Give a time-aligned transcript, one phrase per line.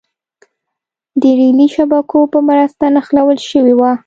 [1.21, 3.91] د رېلي شبکو په مرسته نښلول شوې وه.